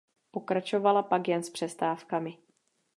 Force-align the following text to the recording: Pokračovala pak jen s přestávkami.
Pokračovala 0.31 1.03
pak 1.03 1.27
jen 1.27 1.43
s 1.43 1.49
přestávkami. 1.49 2.37